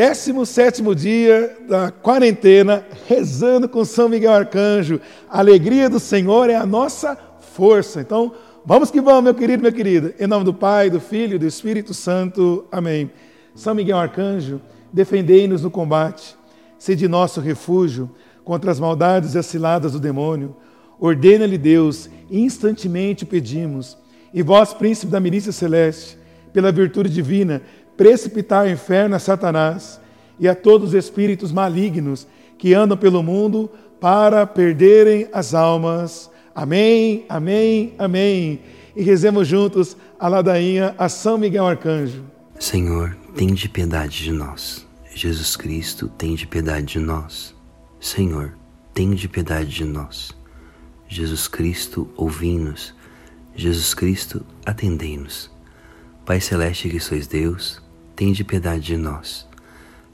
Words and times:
17 0.00 0.82
dia 0.94 1.58
da 1.68 1.90
quarentena, 1.90 2.82
rezando 3.06 3.68
com 3.68 3.84
São 3.84 4.08
Miguel 4.08 4.32
Arcanjo. 4.32 4.98
A 5.28 5.40
alegria 5.40 5.90
do 5.90 6.00
Senhor 6.00 6.48
é 6.48 6.54
a 6.54 6.64
nossa 6.64 7.14
força. 7.52 8.00
Então, 8.00 8.32
vamos 8.64 8.90
que 8.90 8.98
vamos, 8.98 9.24
meu 9.24 9.34
querido, 9.34 9.60
minha 9.60 9.70
querida. 9.70 10.14
Em 10.18 10.26
nome 10.26 10.46
do 10.46 10.54
Pai, 10.54 10.88
do 10.88 11.00
Filho 11.00 11.34
e 11.34 11.38
do 11.38 11.46
Espírito 11.46 11.92
Santo. 11.92 12.64
Amém. 12.72 13.10
São 13.54 13.74
Miguel 13.74 13.98
Arcanjo, 13.98 14.62
defendei-nos 14.90 15.64
no 15.64 15.70
combate. 15.70 16.34
Sede 16.78 17.06
nosso 17.06 17.38
refúgio 17.38 18.10
contra 18.42 18.70
as 18.70 18.80
maldades 18.80 19.34
e 19.34 19.38
as 19.38 19.44
ciladas 19.44 19.92
do 19.92 20.00
demônio. 20.00 20.56
Ordena-lhe 20.98 21.58
Deus, 21.58 22.08
instantemente 22.30 23.26
pedimos. 23.26 23.98
E 24.32 24.42
vós, 24.42 24.72
príncipe 24.72 25.12
da 25.12 25.20
milícia 25.20 25.52
celeste, 25.52 26.16
pela 26.54 26.72
virtude 26.72 27.10
divina, 27.10 27.60
precipitar 27.98 28.64
ao 28.64 28.70
inferno 28.70 29.14
a 29.14 29.18
Satanás 29.18 29.99
e 30.40 30.48
a 30.48 30.54
todos 30.54 30.88
os 30.88 30.94
espíritos 30.94 31.52
malignos 31.52 32.26
que 32.58 32.74
andam 32.74 32.96
pelo 32.96 33.22
mundo 33.22 33.70
para 34.00 34.46
perderem 34.46 35.28
as 35.32 35.54
almas. 35.54 36.30
Amém, 36.54 37.24
amém, 37.28 37.92
amém. 37.98 38.60
E 38.96 39.02
rezemos 39.02 39.46
juntos 39.46 39.96
a 40.18 40.26
ladainha 40.26 40.94
a 40.98 41.08
São 41.08 41.38
Miguel 41.38 41.66
Arcanjo. 41.66 42.24
Senhor, 42.58 43.16
tem 43.36 43.54
de 43.54 43.68
piedade 43.68 44.24
de 44.24 44.32
nós. 44.32 44.86
Jesus 45.14 45.54
Cristo, 45.54 46.08
tem 46.08 46.34
de 46.34 46.46
piedade 46.46 46.86
de 46.86 46.98
nós. 46.98 47.54
Senhor, 48.00 48.54
tem 48.94 49.10
de 49.10 49.28
piedade 49.28 49.70
de 49.70 49.84
nós. 49.84 50.30
Jesus 51.06 51.46
Cristo, 51.46 52.08
ouvi-nos. 52.16 52.94
Jesus 53.54 53.92
Cristo, 53.94 54.44
atendei-nos. 54.64 55.50
Pai 56.24 56.40
Celeste 56.40 56.88
que 56.88 57.00
sois 57.00 57.26
Deus, 57.26 57.82
Tende 58.20 58.44
piedade 58.44 58.82
de 58.82 58.98
nós. 58.98 59.48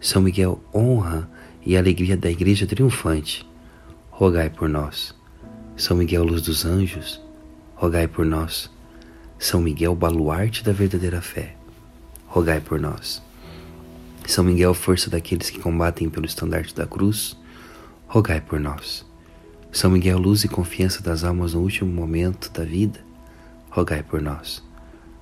São 0.00 0.22
Miguel, 0.22 0.62
honra 0.72 1.28
e 1.66 1.76
alegria 1.76 2.16
da 2.16 2.30
Igreja 2.30 2.66
triunfante, 2.66 3.44
rogai 4.10 4.48
por 4.48 4.68
nós. 4.68 5.12
São 5.76 5.96
Miguel, 5.96 6.22
luz 6.22 6.42
dos 6.42 6.64
anjos, 6.64 7.20
rogai 7.74 8.06
por 8.06 8.24
nós. 8.24 8.70
São 9.40 9.60
Miguel, 9.60 9.96
baluarte 9.96 10.62
da 10.62 10.72
verdadeira 10.72 11.20
fé, 11.20 11.56
rogai 12.28 12.60
por 12.60 12.78
nós. 12.78 13.20
São 14.24 14.44
Miguel, 14.44 14.72
força 14.72 15.10
daqueles 15.10 15.50
que 15.50 15.58
combatem 15.58 16.08
pelo 16.08 16.26
estandarte 16.26 16.74
da 16.74 16.86
cruz, 16.86 17.36
rogai 18.06 18.40
por 18.40 18.60
nós. 18.60 19.04
São 19.72 19.90
Miguel, 19.90 20.18
luz 20.18 20.44
e 20.44 20.48
confiança 20.48 21.02
das 21.02 21.24
almas 21.24 21.54
no 21.54 21.60
último 21.60 21.92
momento 21.92 22.52
da 22.52 22.64
vida, 22.64 23.00
rogai 23.68 24.04
por 24.04 24.22
nós. 24.22 24.62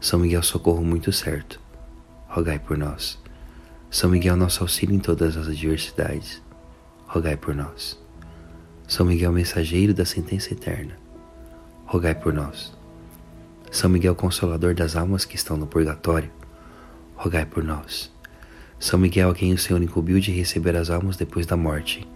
São 0.00 0.20
Miguel, 0.20 0.44
socorro 0.44 0.84
muito 0.84 1.12
certo, 1.12 1.60
rogai 2.28 2.58
por 2.58 2.78
nós. 2.78 3.18
São 3.90 4.08
Miguel, 4.08 4.36
nosso 4.36 4.62
auxílio 4.62 4.94
em 4.94 5.00
todas 5.00 5.36
as 5.36 5.48
adversidades, 5.48 6.40
rogai 7.08 7.36
por 7.36 7.56
nós. 7.56 8.00
São 8.86 9.04
Miguel, 9.04 9.32
mensageiro 9.32 9.92
da 9.92 10.04
sentença 10.04 10.52
eterna, 10.52 10.96
rogai 11.86 12.14
por 12.14 12.32
nós. 12.32 12.72
São 13.68 13.90
Miguel, 13.90 14.14
consolador 14.14 14.74
das 14.74 14.94
almas 14.94 15.24
que 15.24 15.34
estão 15.34 15.56
no 15.56 15.66
purgatório, 15.66 16.30
rogai 17.16 17.44
por 17.44 17.64
nós. 17.64 18.12
São 18.78 18.96
Miguel, 18.96 19.30
a 19.30 19.34
quem 19.34 19.52
o 19.52 19.58
Senhor 19.58 19.82
incumbiu 19.82 20.20
de 20.20 20.30
receber 20.30 20.76
as 20.76 20.88
almas 20.88 21.16
depois 21.16 21.44
da 21.44 21.56
morte, 21.56 22.06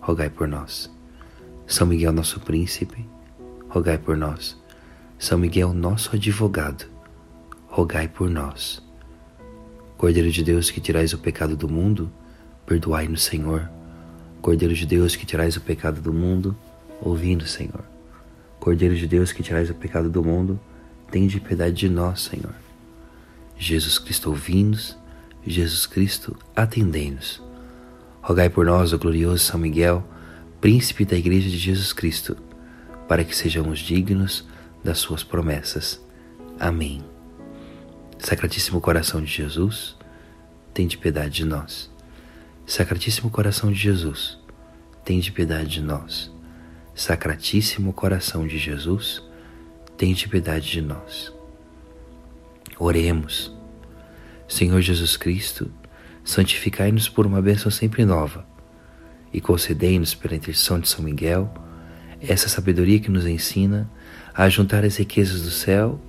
rogai 0.00 0.28
por 0.28 0.48
nós. 0.48 0.92
São 1.64 1.86
Miguel, 1.86 2.12
nosso 2.12 2.40
príncipe, 2.40 3.08
rogai 3.68 3.98
por 3.98 4.16
nós. 4.16 4.60
São 5.16 5.38
Miguel, 5.38 5.72
nosso 5.72 6.16
advogado, 6.16 6.86
rogai 7.68 8.08
por 8.08 8.28
nós. 8.28 8.83
Cordeiro 9.96 10.30
de 10.30 10.42
Deus 10.42 10.70
que 10.70 10.80
tirais 10.80 11.12
o 11.12 11.18
pecado 11.18 11.56
do 11.56 11.68
mundo, 11.68 12.10
perdoai-nos, 12.66 13.22
Senhor. 13.22 13.68
Cordeiro 14.42 14.74
de 14.74 14.86
Deus 14.86 15.16
que 15.16 15.24
tirais 15.24 15.56
o 15.56 15.60
pecado 15.60 16.00
do 16.00 16.12
mundo, 16.12 16.56
ouvindo, 17.00 17.46
Senhor. 17.46 17.84
Cordeiro 18.60 18.96
de 18.96 19.06
Deus 19.06 19.32
que 19.32 19.42
tirais 19.42 19.70
o 19.70 19.74
pecado 19.74 20.10
do 20.10 20.22
mundo, 20.22 20.58
tende 21.10 21.40
piedade 21.40 21.76
de 21.76 21.88
nós, 21.88 22.22
Senhor. 22.22 22.54
Jesus 23.56 23.98
Cristo, 23.98 24.30
ouvindo-nos. 24.30 24.96
Jesus 25.46 25.86
Cristo, 25.86 26.36
atendei-nos. 26.56 27.42
Rogai 28.22 28.48
por 28.48 28.64
nós, 28.64 28.92
o 28.92 28.98
glorioso 28.98 29.44
São 29.44 29.60
Miguel, 29.60 30.02
príncipe 30.60 31.04
da 31.04 31.16
Igreja 31.16 31.50
de 31.50 31.58
Jesus 31.58 31.92
Cristo, 31.92 32.36
para 33.06 33.22
que 33.22 33.36
sejamos 33.36 33.80
dignos 33.80 34.46
das 34.82 34.98
suas 34.98 35.22
promessas. 35.22 36.00
Amém. 36.58 37.13
Sacratíssimo 38.24 38.80
coração 38.80 39.20
de 39.20 39.30
Jesus, 39.30 39.94
tende 40.72 40.96
piedade 40.96 41.34
de 41.34 41.44
nós. 41.44 41.90
Sacratíssimo 42.64 43.28
coração 43.28 43.70
de 43.70 43.78
Jesus, 43.78 44.38
tende 45.04 45.30
piedade 45.30 45.68
de 45.68 45.82
nós. 45.82 46.32
Sacratíssimo 46.94 47.92
coração 47.92 48.46
de 48.46 48.56
Jesus, 48.56 49.22
tende 49.98 50.26
piedade 50.26 50.70
de 50.70 50.80
nós. 50.80 51.34
Oremos. 52.78 53.54
Senhor 54.48 54.80
Jesus 54.80 55.18
Cristo, 55.18 55.70
santificai-nos 56.24 57.10
por 57.10 57.26
uma 57.26 57.42
bênção 57.42 57.70
sempre 57.70 58.06
nova 58.06 58.46
e 59.34 59.38
concedei-nos 59.38 60.14
pela 60.14 60.34
intercessão 60.34 60.80
de 60.80 60.88
São 60.88 61.04
Miguel 61.04 61.52
essa 62.22 62.48
sabedoria 62.48 62.98
que 62.98 63.10
nos 63.10 63.26
ensina 63.26 63.86
a 64.32 64.48
juntar 64.48 64.82
as 64.82 64.96
riquezas 64.96 65.42
do 65.42 65.50
céu 65.50 66.00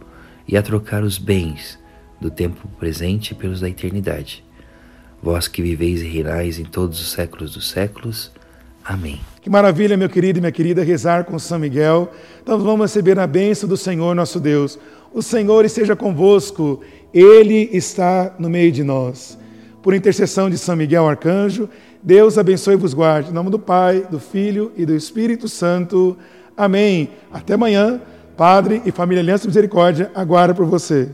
e 0.47 0.55
a 0.55 0.63
trocar 0.63 1.03
os 1.03 1.17
bens 1.17 1.83
do 2.19 2.29
tempo 2.29 2.67
presente 2.79 3.35
pelos 3.35 3.59
da 3.59 3.69
eternidade. 3.69 4.43
Vós 5.21 5.47
que 5.47 5.61
viveis 5.61 6.01
e 6.01 6.07
reinais 6.07 6.59
em 6.59 6.65
todos 6.65 6.99
os 6.99 7.11
séculos 7.11 7.53
dos 7.53 7.69
séculos. 7.69 8.31
Amém. 8.83 9.19
Que 9.41 9.49
maravilha, 9.49 9.97
meu 9.97 10.07
querido 10.07 10.37
e 10.37 10.41
minha 10.41 10.51
querida, 10.51 10.83
rezar 10.83 11.23
com 11.23 11.39
São 11.39 11.57
Miguel. 11.57 12.11
Então 12.41 12.59
vamos 12.59 12.91
receber 12.91 13.17
a 13.17 13.25
bênção 13.25 13.67
do 13.67 13.75
Senhor 13.75 14.15
nosso 14.15 14.39
Deus. 14.39 14.77
O 15.11 15.21
Senhor 15.21 15.65
esteja 15.65 15.95
convosco, 15.95 16.81
Ele 17.13 17.69
está 17.71 18.35
no 18.37 18.49
meio 18.49 18.71
de 18.71 18.83
nós. 18.83 19.37
Por 19.81 19.93
intercessão 19.93 20.49
de 20.49 20.57
São 20.57 20.75
Miguel 20.75 21.07
Arcanjo, 21.07 21.69
Deus 22.03 22.37
abençoe 22.37 22.75
e 22.75 22.77
vos 22.77 22.93
guarde. 22.93 23.31
Em 23.31 23.33
nome 23.33 23.49
do 23.49 23.57
Pai, 23.57 24.05
do 24.11 24.19
Filho 24.19 24.71
e 24.75 24.85
do 24.85 24.95
Espírito 24.95 25.47
Santo. 25.47 26.15
Amém. 26.55 27.09
Até 27.31 27.53
amanhã. 27.53 28.01
Padre 28.37 28.81
e 28.85 28.91
Família 28.91 29.23
Aliança 29.23 29.47
Misericórdia 29.47 30.11
aguarda 30.13 30.53
por 30.53 30.65
você. 30.65 31.09